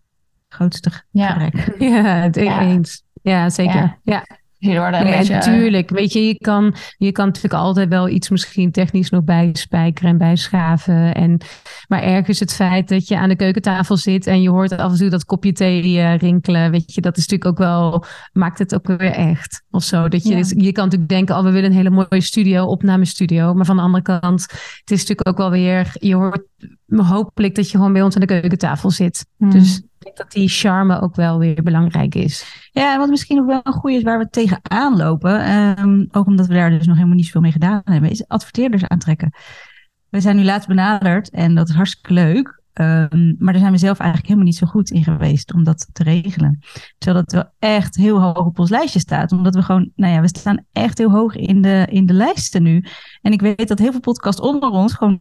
[0.49, 1.33] grootste ja.
[1.33, 1.77] gebrek.
[1.79, 2.61] Ja, het ja.
[2.61, 3.05] eens.
[3.23, 3.75] Ja, zeker.
[3.75, 3.99] Ja.
[4.03, 4.27] ja.
[4.63, 5.35] Nee, beetje...
[5.35, 10.11] Natuurlijk, weet je, je kan, je kan natuurlijk altijd wel iets misschien technisch nog bijspijkeren
[10.11, 11.15] en bijschaven.
[11.15, 11.41] En,
[11.89, 14.99] maar ergens het feit dat je aan de keukentafel zit en je hoort af en
[14.99, 18.75] toe dat kopje thee uh, rinkelen, weet je, dat is natuurlijk ook wel, maakt het
[18.75, 20.09] ook weer echt of zo.
[20.09, 20.45] Dat je, ja.
[20.47, 23.55] je kan natuurlijk denken, oh, we willen een hele mooie studio, opnamestudio.
[23.55, 24.43] Maar van de andere kant,
[24.81, 26.43] het is natuurlijk ook wel weer, je hoort
[26.97, 29.27] hopelijk dat je gewoon bij ons aan de keukentafel zit.
[29.37, 29.51] Hmm.
[29.51, 32.69] Dus denk dat die charme ook wel weer belangrijk is.
[32.73, 36.47] Ja, wat misschien ook wel een goede is waar we tegenaan lopen, um, ook omdat
[36.47, 39.35] we daar dus nog helemaal niet zoveel mee gedaan hebben, is adverteerders aantrekken.
[40.09, 42.61] We zijn nu laatst benaderd en dat is hartstikke leuk.
[42.73, 45.89] Ehm, maar daar zijn we zelf eigenlijk helemaal niet zo goed in geweest om dat
[45.93, 46.59] te regelen.
[46.99, 49.33] Terwijl dat wel echt heel hoog op ons lijstje staat.
[49.33, 52.63] Omdat we gewoon, nou ja, we staan echt heel hoog in de, in de lijsten
[52.63, 52.85] nu.
[53.23, 55.21] En ik weet dat heel veel podcasts onder ons gewoon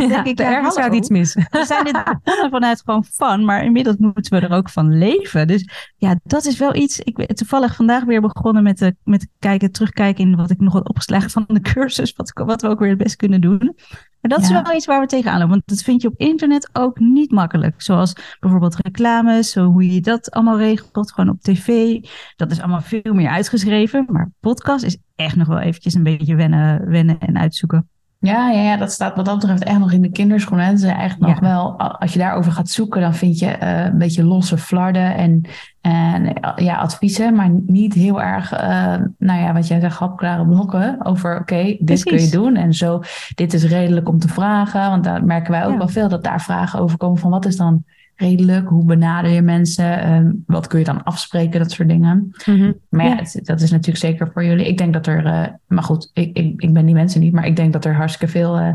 [0.00, 1.34] Ja, denk ik, ja, ergens gaat iets mis.
[1.50, 5.46] we zijn dit begonnen vanuit gewoon fun, maar inmiddels moeten we er ook van leven.
[5.46, 6.98] Dus ja, dat is wel iets.
[6.98, 10.72] Ik ben toevallig vandaag weer begonnen met, de, met kijken, terugkijken in wat ik nog
[10.72, 13.76] had opgeslagen van de cursus, wat, wat we ook weer het best kunnen doen.
[14.20, 16.70] Maar dat is wel iets waar we tegenaan lopen, want dat vind je op internet
[16.72, 17.82] ook niet makkelijk.
[17.82, 21.98] Zoals bijvoorbeeld reclames, zo hoe je dat allemaal regelt, gewoon op tv.
[22.36, 26.34] Dat is allemaal veel meer uitgeschreven, maar podcast is echt nog wel eventjes een beetje
[26.34, 27.88] wennen, wennen en uitzoeken.
[28.26, 30.66] Ja, ja, ja, dat staat wat dat betreft echt nog in de kinderschoenen.
[30.66, 31.40] Het is eigenlijk nog Ja.
[31.54, 35.14] wel, a- als je daarover gaat zoeken, dan vind je eh, een beetje losse flarden
[35.16, 35.40] en,
[35.80, 40.96] en ja, adviezen, maar niet heel erg, eh, nou ja, wat jij zegt, hapklare blokken
[41.04, 43.00] over, oké, dit kun je doen en zo,
[43.34, 44.90] dit is redelijk om te vragen.
[44.90, 45.78] Want daar merken wij ook Ja.
[45.78, 47.84] wel veel dat daar vragen over komen van wat is dan
[48.16, 52.30] redelijk, hoe benader je mensen, Ehm, wat kun je dan afspreken, dat soort dingen.
[52.46, 52.72] Mhm.
[52.88, 53.16] Maar ja, Ja.
[53.16, 54.66] het- dat is natuurlijk zeker voor jullie.
[54.68, 57.46] Ik denk dat er, eh, maar goed, ik, ik, ik ben die mensen niet, maar
[57.46, 58.72] ik denk dat er hartstikke veel eh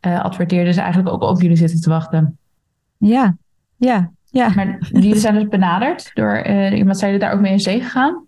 [0.00, 2.38] eh, adverteerders eigenlijk ook op jullie zitten te wachten.
[2.96, 3.36] Ja,
[3.76, 4.52] ja, ja.
[4.54, 8.24] Maar jullie zijn dus benaderd door iemand, zijn jullie daar ook mee in zee gegaan?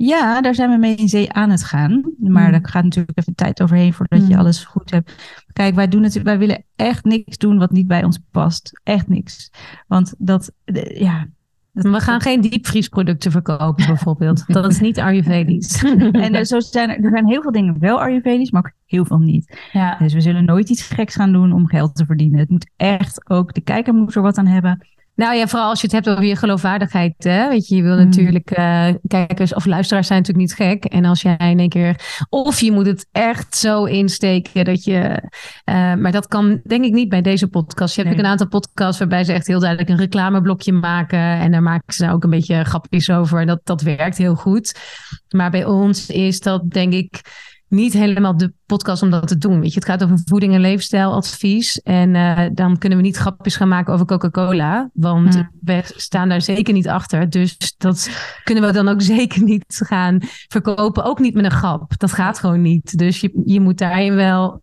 [0.00, 2.12] Ja, daar zijn we mee in zee aan het gaan.
[2.18, 2.50] Maar Mm.
[2.52, 4.38] daar gaat natuurlijk even tijd overheen voordat je Mm.
[4.40, 5.12] alles goed hebt.
[5.52, 8.80] Kijk, wij, doen het, wij willen echt niks doen wat niet bij ons past.
[8.84, 9.50] Echt niks.
[9.86, 10.52] Want dat,
[10.94, 11.26] ja.
[11.72, 14.44] dat- We gaan geen diepvriesproducten verkopen, bijvoorbeeld.
[14.54, 15.82] Dat is niet Ayurvedisch.
[16.12, 19.04] En er, zo zijn er, er zijn heel veel dingen wel Ayurvedisch, maar ook heel
[19.04, 19.58] veel niet.
[19.72, 22.38] Ja, Dus we zullen nooit iets geks gaan doen om geld te verdienen.
[22.38, 24.86] Het moet echt ook, de kijker moet er wat aan hebben.
[25.18, 27.14] Nou ja, vooral als je het hebt over je geloofwaardigheid.
[27.18, 27.48] Hè?
[27.48, 28.04] Weet je, je wil Mm.
[28.04, 30.84] natuurlijk eh, kijkers of luisteraars zijn natuurlijk niet gek.
[30.84, 32.00] En als jij in één keer.
[32.28, 35.22] Of je moet het echt zo insteken dat je.
[35.64, 37.94] eh, maar dat kan denk ik niet bij deze podcast.
[37.94, 38.24] Je hebt Nee.
[38.24, 41.18] een aantal podcasts waarbij ze echt heel duidelijk een reclameblokje maken.
[41.18, 43.40] En daar maken ze ook een beetje grapjes over.
[43.40, 44.80] En dat, dat werkt heel goed.
[45.28, 47.20] Maar bij ons is dat denk ik
[47.68, 49.60] niet helemaal de podcast om dat te doen.
[49.60, 51.82] Weet je, het gaat over voeding en leefstijladvies.
[51.82, 54.90] En eh, dan kunnen we niet grapjes gaan maken over Coca-Cola.
[54.92, 55.50] Want Hmm.
[55.60, 57.30] we staan daar zeker niet achter.
[57.30, 58.10] Dus dat
[58.44, 61.04] kunnen we dan ook zeker niet gaan verkopen.
[61.04, 61.92] Ook niet met een grap.
[61.98, 62.98] Dat gaat gewoon niet.
[62.98, 64.62] Dus je, je moet daarin wel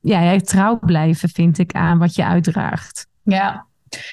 [0.00, 3.06] ja, ja, trouw blijven, vind ik, aan wat je uitdraagt.
[3.22, 3.68] ja.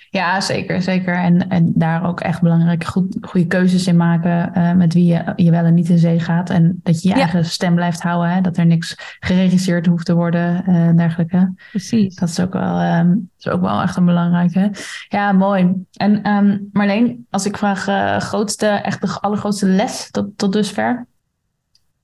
[0.10, 1.16] Ja zeker, zeker.
[1.16, 5.34] En, en daar ook echt belangrijke goed, goede keuzes in maken eh, met wie je,
[5.36, 6.50] je wel en niet in zee gaat.
[6.50, 7.22] En dat je je Ja.
[7.22, 8.42] eigen stem blijft houden, hè?
[8.42, 11.54] dat er niks geregisseerd hoeft te worden eh, en dergelijke.
[11.70, 12.16] Precies.
[12.16, 14.72] Dat is ook wel, ehm, is ook wel echt een belangrijke.
[15.08, 15.74] Ja, mooi.
[15.94, 21.06] En ehm, Marleen, als ik vraag eh, grootste, echt de allergrootste les tot, tot dusver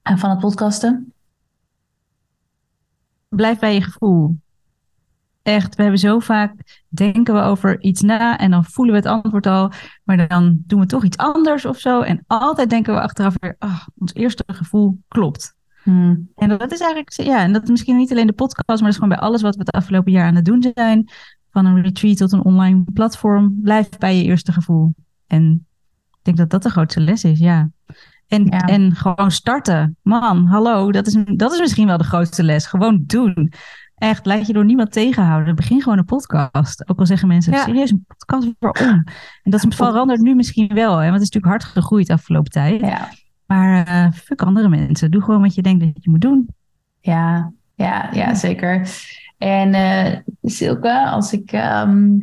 [0.02, 1.14] en van het podcasten?
[3.30, 4.38] Blijf bij je gevoel.
[5.44, 9.10] Echt, we hebben zo vaak, denken we over iets na en dan voelen we het
[9.10, 9.72] antwoord al,
[10.04, 12.02] maar dan doen we toch iets anders of zo.
[12.02, 15.56] En altijd denken we achteraf weer, ah, ons eerste gevoel klopt.
[15.84, 16.30] Hmm.
[16.36, 18.88] En dat is eigenlijk, ja, en dat is misschien niet alleen de podcast, maar dat
[18.88, 21.10] is gewoon bij alles wat we het afgelopen jaar aan het doen zijn.
[21.52, 23.60] Van een retreat tot een online platform.
[23.62, 24.94] Blijf bij je eerste gevoel.
[25.28, 25.66] En
[26.12, 27.70] ik denk dat dat de grootste les is, ja.
[28.28, 28.60] En, Ja.
[28.60, 29.98] en gewoon starten.
[30.02, 32.66] Man, hallo, dat is, dat is misschien wel de grootste les.
[32.66, 33.54] Gewoon doen.
[34.04, 35.56] Echt, laat je door niemand tegenhouden.
[35.56, 36.90] Begin gewoon een podcast.
[36.90, 37.64] Ook al zeggen mensen, Ja.
[37.64, 39.04] serieus, een podcast, waarom?
[39.44, 42.14] En dat Ja, verandert nu misschien wel, hè, want het is natuurlijk hard gegroeid de
[42.14, 42.82] afgelopen tijd.
[42.82, 43.10] Ja,
[43.46, 45.12] Maar eh fuck andere mensen.
[45.12, 46.50] Doe gewoon wat je denkt dat je moet doen.
[47.00, 48.90] ja, ja, ja, zeker.
[49.38, 51.52] En eh Silke, als ik...
[51.52, 52.18] ehm,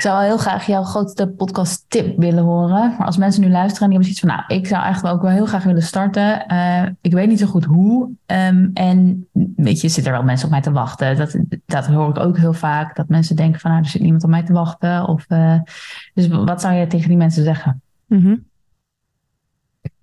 [0.00, 2.94] ik zou wel heel graag jouw grootste podcast tip willen horen.
[2.98, 4.28] Maar als mensen nu luisteren en die hebben zoiets van...
[4.28, 6.46] Nou, ik zou eigenlijk ook wel heel graag willen starten.
[6.46, 8.10] Eh, ik weet niet zo goed hoe.
[8.26, 11.16] Ehm, en weet je, zitten er wel mensen op mij te wachten.
[11.16, 11.36] Dat,
[11.66, 12.96] dat hoor ik ook heel vaak.
[12.96, 13.70] Dat mensen denken van...
[13.70, 15.08] Nou, er zit niemand op mij te wachten.
[15.08, 15.58] Of, eh,
[16.14, 17.82] dus wat zou je tegen die mensen zeggen?
[18.06, 18.36] Mhm.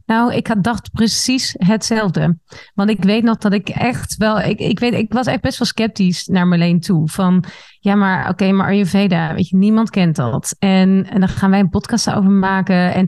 [0.08, 2.38] Nou, ik had dacht precies hetzelfde.
[2.74, 4.40] Want ik weet nog dat ik echt wel...
[4.40, 7.10] Ik, ik, weet, ik was echt best wel sceptisch naar Marleen toe.
[7.10, 7.44] Van,
[7.80, 10.56] ja, maar oké, maar Ayurveda, weet je, niemand kent dat.
[10.60, 12.94] En, en dan gaan wij een podcast over maken.
[12.94, 13.08] En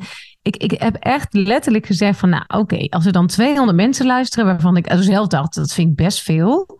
[0.55, 4.45] ik, ik heb echt letterlijk gezegd van, nou oké, als er dan 200 mensen luisteren...
[4.45, 6.79] waarvan ik zelf dacht, dat vind ik best veel.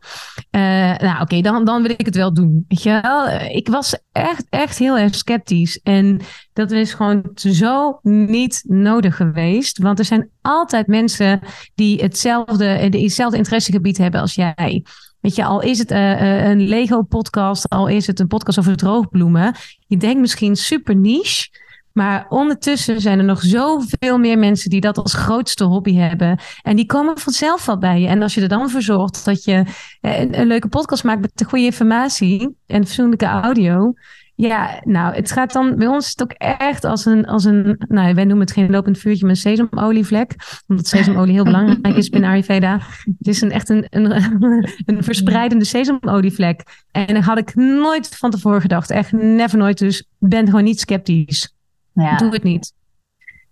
[0.49, 0.62] Eh,
[0.97, 2.65] nou oké, dan, dan wil ik het wel doen.
[2.67, 3.27] Weet je wel?
[3.29, 5.79] Ik was echt, echt heel erg sceptisch.
[5.84, 6.21] En
[6.53, 9.77] dat is gewoon zo niet nodig geweest.
[9.77, 11.39] Want er zijn altijd mensen
[11.75, 14.84] die hetzelfde, die hetzelfde interessegebied hebben als jij.
[15.19, 18.77] Weet je, al is het eh, eh, een Lego-podcast, al is het een podcast over
[18.77, 19.55] droogbloemen.
[19.88, 21.49] Je denkt misschien super niche,
[21.93, 26.39] Maar ondertussen zijn er nog zoveel meer mensen die dat als grootste hobby hebben.
[26.62, 28.08] En die komen vanzelf wel bij je.
[28.08, 29.63] En als je er dan voor zorgt dat je
[30.02, 33.93] eh, een, leuke podcast maakt met goede informatie en fatsoenlijke audio.
[34.36, 37.75] Ja, nou, het gaat dan bij ons is het ook echt als een, als een,
[37.88, 40.36] nou, wij noemen het geen lopend vuurtje, maar een sesamolievlek.
[40.67, 42.80] Omdat sesamolie heel belangrijk is binnen Ayurveda.
[43.17, 44.12] Het is een, echt een, een,
[44.86, 46.86] een verspreidende sesamolievlek.
[46.91, 48.89] En daar had ik nooit van tevoren gedacht.
[48.89, 49.78] Echt never nooit.
[49.78, 51.58] Dus ben gewoon niet sceptisch.
[52.01, 52.15] Ja.
[52.17, 52.73] Doe het niet.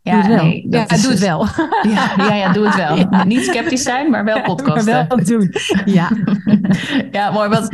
[0.02, 0.44] Ja, doe het wel.
[0.44, 1.46] nee, ja, is doe het dus- wel.
[1.94, 2.96] Ja, ja, ja, doe het wel.
[3.26, 4.94] Niet sceptisch zijn, maar wel podcasten.
[4.94, 5.54] Maar wel doen.
[5.86, 6.10] Ja.
[7.12, 7.50] ja, mooi.
[7.50, 7.70] Wat,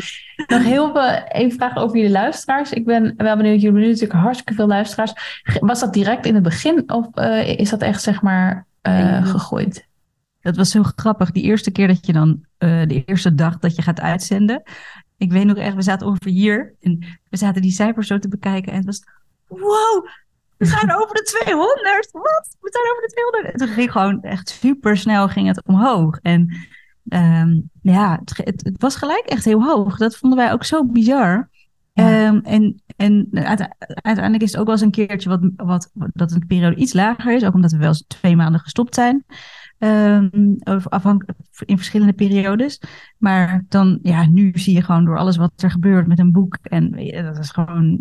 [0.47, 2.71] nog heel veel, even vragen over jullie luisteraars.
[2.71, 5.13] Ik ben wel benieuwd, jullie hebben natuurlijk hartstikke veel luisteraars.
[5.59, 9.21] Was dat direct in het begin of eh, is dat echt zeg maar eh, Nee.
[9.21, 9.88] gegooid?
[10.41, 11.31] Dat was zo grappig.
[11.31, 14.63] Die eerste keer dat je dan, eh, de eerste dag dat je gaat uitzenden.
[15.17, 16.73] Ik weet nog echt, we zaten ongeveer hier.
[16.81, 18.71] En we zaten die cijfers zo te bekijken.
[18.71, 19.03] En het was,
[19.47, 20.07] wow,
[20.63, 22.10] we zijn over de 200.
[22.12, 22.56] Wat?
[22.60, 23.54] We zijn over de 200.
[23.54, 26.19] En toen ging gewoon echt super snel ging het omhoog.
[26.21, 26.56] En
[27.08, 29.97] ehm, ja, het, het, het was gelijk echt heel hoog.
[29.97, 31.49] Dat vonden wij ook zo bizar.
[31.93, 32.26] Ja.
[32.26, 36.32] Ehm, en en uite- uiteindelijk is het ook wel eens een keertje wat, wat, dat
[36.32, 37.43] een periode iets lager is.
[37.43, 39.26] Ook omdat we wel eens twee maanden gestopt zijn.
[39.78, 42.82] Ehm, afhankelijk in verschillende periodes.
[43.17, 46.58] Maar dan, ja, nu zie je gewoon door alles wat er gebeurt met een boek.
[46.62, 46.91] En
[47.23, 47.99] dat is gewoon,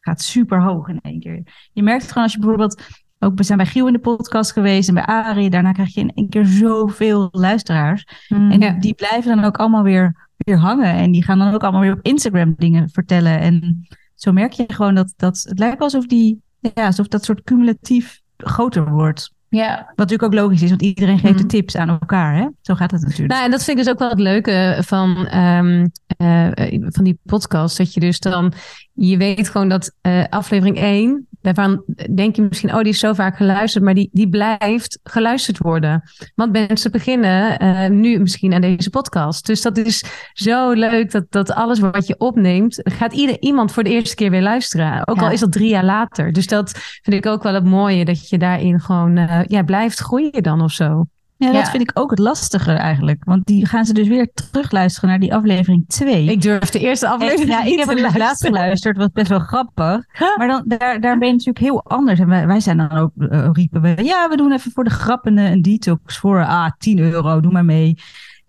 [0.00, 1.42] gaat super hoog in één keer.
[1.72, 2.82] Je merkt het gewoon als je bijvoorbeeld,
[3.18, 5.50] ook we zijn bij Giel in de podcast geweest en bij Arie.
[5.50, 8.06] Daarna krijg je in één keer zoveel luisteraars.
[8.28, 8.72] En Ja.
[8.72, 10.94] die blijven dan ook allemaal weer, weer hangen.
[10.94, 13.40] En die gaan dan ook allemaal weer op Instagram dingen vertellen.
[13.40, 17.42] En zo merk je gewoon dat, dat het lijkt alsof, die, ja, alsof dat soort
[17.42, 19.34] cumulatief groter wordt.
[19.50, 21.48] Ja, Wat natuurlijk ook logisch is, want iedereen geeft de Mhm.
[21.48, 22.34] tips aan elkaar.
[22.36, 22.46] Hè?
[22.62, 23.30] Zo gaat het natuurlijk.
[23.30, 25.86] Nou, en dat vind ik dus ook wel het leuke van, ehm,
[26.16, 26.48] eh,
[26.88, 27.76] van die podcast.
[27.78, 28.52] Dat je dus dan,
[28.92, 31.82] je weet gewoon dat eh, aflevering 1, daarvan
[32.14, 36.02] denk je misschien, oh, die is zo vaak geluisterd, maar die, die blijft geluisterd worden.
[36.34, 39.46] Want mensen beginnen eh, nu misschien aan deze podcast.
[39.46, 43.82] Dus dat is zo leuk dat, dat alles wat je opneemt, gaat ieder, iemand voor
[43.84, 45.06] de eerste keer weer luisteren.
[45.08, 45.22] Ook Ja.
[45.22, 46.32] al is dat drie jaar later.
[46.32, 46.70] Dus dat
[47.02, 50.60] vind ik ook wel het mooie, dat je daarin gewoon eh, ja, blijft groeien dan
[50.60, 51.04] of zo.
[51.36, 51.70] ja, dat ja.
[51.70, 53.24] vind ik ook het lastige eigenlijk.
[53.24, 56.24] Want die gaan ze dus weer terugluisteren naar die aflevering 2.
[56.24, 59.38] Ik durf de eerste aflevering ja, ik heb te het laatst geluisterd, wat best wel
[59.38, 60.04] grappig.
[60.36, 62.20] Maar dan, daar, daar ben je natuurlijk heel anders.
[62.20, 64.90] En wij, wij zijn dan ook, eh, riepen we, ja, we doen even voor de
[64.90, 67.96] grap een, een detox voor, ah, 10 euro, doe maar mee.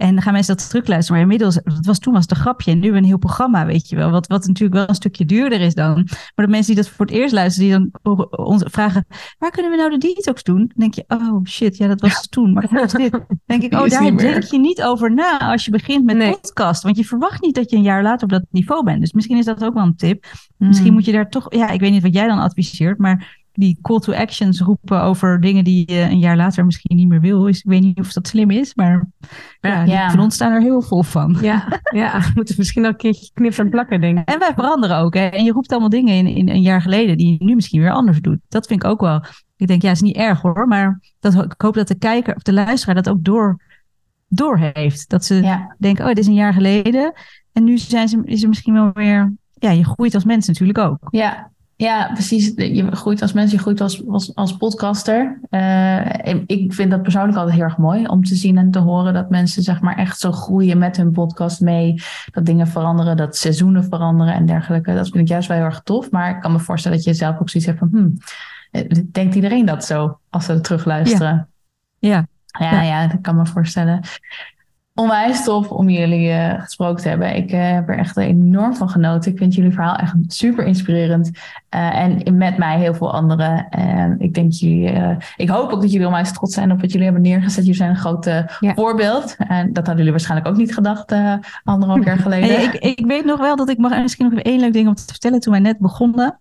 [0.01, 1.21] En dan gaan mensen dat terugluisteren.
[1.21, 2.71] Maar inmiddels, dat was toen was het een grapje.
[2.71, 4.11] En nu een heel programma, weet je wel.
[4.11, 5.93] Wat, wat natuurlijk wel een stukje duurder is dan.
[6.35, 9.05] Maar de mensen die dat voor het eerst luisteren, die dan ons vragen,
[9.37, 10.57] waar kunnen we nou de detox doen?
[10.57, 12.53] Dan denk je, oh shit, ja, dat was toen.
[12.53, 13.11] Maar wat is dit?
[13.11, 14.17] Dan denk ik, oh, daar meer.
[14.17, 16.31] denk je niet over na als je begint met Nee.
[16.31, 16.83] podcast.
[16.83, 18.99] Want je verwacht niet dat je een jaar later op dat niveau bent.
[18.99, 20.25] Dus misschien is dat ook wel een tip.
[20.57, 23.77] Misschien moet je daar toch, ja, ik weet niet wat jij dan adviseert, maar die
[23.81, 27.47] call to actions roepen over dingen die je een jaar later misschien niet meer wil.
[27.47, 29.07] Is, ik weet niet of dat slim is, maar
[29.61, 30.09] ja, die Ja.
[30.09, 31.37] van ons staan er heel vol van.
[31.41, 34.29] Ja, ja, we moeten misschien ook een keertje knippen en plakken, denk ik.
[34.29, 35.13] En wij veranderen ook.
[35.13, 35.25] Hè?
[35.25, 37.91] En je roept allemaal dingen in, in een jaar geleden die je nu misschien weer
[37.91, 38.39] anders doet.
[38.49, 39.23] Dat vind ik ook wel.
[39.57, 40.67] Ik denk, ja, is niet erg hoor.
[40.67, 43.61] Maar dat, ik hoop dat de kijker of de luisteraar dat ook door,
[44.27, 45.09] door heeft.
[45.09, 47.13] Dat ze ja, denken, oh, dit is een jaar geleden.
[47.53, 49.33] En nu zijn ze, is er misschien wel weer...
[49.53, 51.07] Ja, je groeit als mens natuurlijk ook.
[51.09, 51.51] ja.
[51.81, 52.51] Ja, precies.
[52.55, 55.39] Je groeit als mens, je groeit als, als, als podcaster.
[55.49, 59.13] En ik vind dat persoonlijk altijd heel erg mooi om te zien en te horen
[59.13, 62.01] dat mensen zeg maar echt zo groeien met hun podcast mee.
[62.31, 64.93] Dat dingen veranderen, dat seizoenen veranderen en dergelijke.
[64.93, 66.11] Dat vind ik juist wel heel erg tof.
[66.11, 68.17] Maar ik kan me voorstellen dat je zelf ook zoiets hebt van, hmm,
[68.71, 71.49] eh, denkt iedereen dat zo als ze het terugluisteren?
[71.99, 72.25] Ja,
[72.59, 72.81] Ja, Ja.
[72.81, 74.01] ja, dat kan me voorstellen.
[74.95, 77.35] Onwijs tof om jullie eh, gesproken te hebben.
[77.35, 79.31] Ik eh, heb er echt enorm van genoten.
[79.31, 81.31] Ik vind jullie verhaal echt super inspirerend.
[81.69, 83.69] Eh, en met mij heel veel anderen.
[83.69, 87.05] En ik denk jullie, ik hoop ook dat jullie onwijs trots zijn op wat jullie
[87.05, 87.63] hebben neergezet.
[87.63, 88.73] Jullie zijn een groot Ja.
[88.75, 89.35] voorbeeld.
[89.37, 91.15] En dat hadden jullie waarschijnlijk ook niet gedacht
[91.63, 92.49] anderhalf jaar geleden.
[92.55, 94.95] Hey, ik, ik weet nog wel dat ik mag misschien nog één leuk ding om
[94.95, 95.39] te vertellen.
[95.39, 96.39] Toen wij net begonnen,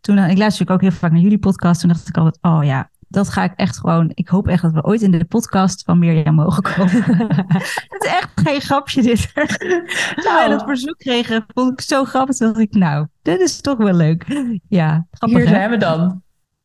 [0.00, 1.80] toen, ik luister natuurlijk ook heel vaak naar jullie podcast.
[1.80, 4.10] Toen dacht ik altijd, oh ja, dat ga ik echt gewoon.
[4.14, 7.02] Ik hoop echt dat we ooit in de podcast van Mirjam mogen komen.
[7.88, 9.30] Het is echt geen grapje dit.
[10.14, 12.36] Toen wij dat verzoek kregen, vond ik zo grappig.
[12.36, 14.26] Dacht ik, nou, dit is toch wel leuk.
[14.68, 15.54] Ja, grappig Hier hè?
[15.54, 16.22] zijn we dan.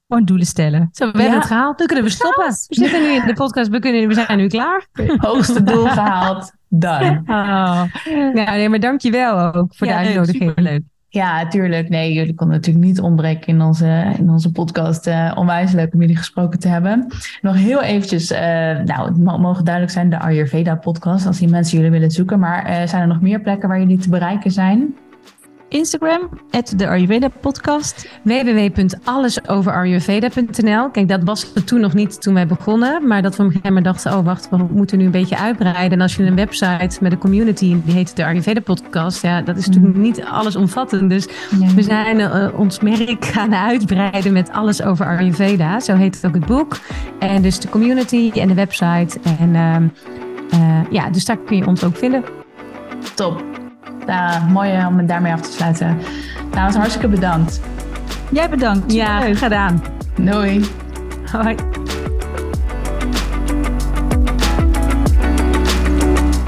[0.08, 0.90] Gewoon doelen stellen.
[0.92, 1.38] Zo, we hebben Ja.
[1.38, 1.80] het gehaald.
[1.80, 2.46] Nu kunnen we stoppen.
[2.46, 3.70] We zitten nu in de podcast.
[3.70, 4.88] We, kunnen, we zijn nu klaar.
[5.18, 6.52] Hoogste doel gehaald.
[6.70, 7.22] Done.
[7.26, 7.84] Oh.
[8.34, 10.50] Ja, nee, maar dankjewel ook voor ja, de leuk, uitnodiging.
[10.50, 10.84] superleuk.
[11.16, 11.90] Ja, tuurlijk.
[11.90, 15.08] Nee, jullie konden natuurlijk niet ontbreken in onze, in onze podcast.
[15.08, 17.08] Eh, onwijs leuk om jullie gesproken te hebben.
[17.42, 18.40] Nog heel eventjes, eh,
[18.86, 22.40] nou, het mo- mogen duidelijk zijn, de Ayurveda podcast, als die mensen jullie willen zoeken.
[22.40, 24.96] Maar eh, zijn er nog meer plekken waar jullie te bereiken zijn?
[25.70, 26.30] Instagram,
[26.76, 28.10] de Ayurveda podcast.
[28.24, 33.08] www.allesoverayurveda.nl Kijk, dat was er toen nog niet toen wij begonnen.
[33.08, 35.38] Maar dat we op een gegeven moment dachten, oh wacht, we moeten nu een beetje
[35.38, 35.92] uitbreiden.
[35.92, 39.22] En als je een website met een community, die heet de Ayurveda podcast.
[39.22, 41.10] Ja, dat is natuurlijk niet allesomvattend.
[41.10, 41.28] Dus
[41.76, 45.80] we zijn uh, ons merk gaan uitbreiden met alles over Ayurveda.
[45.80, 46.78] Zo heet het ook het boek.
[47.20, 49.20] En dus de community en de website.
[49.40, 49.76] En uh,
[50.60, 52.24] uh, ja, dus daar kun je ons ook vinden.
[53.16, 53.55] Top.
[54.08, 55.98] Uh, mooi om het daarmee af te sluiten.
[56.52, 57.62] Nou, hartstikke bedankt.
[58.32, 58.94] Jij bedankt.
[58.94, 59.38] Ja, leuk.
[59.38, 59.84] gedaan.
[60.16, 60.66] Doei.
[61.32, 61.56] Hoi.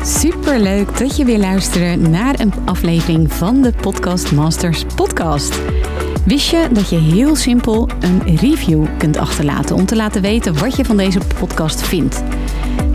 [0.03, 5.59] Super leuk dat je weer luistert naar een aflevering van de Podcast Masters podcast.
[6.25, 10.75] Wist je dat je heel simpel een review kunt achterlaten om te laten weten wat
[10.75, 12.23] je van deze podcast vindt?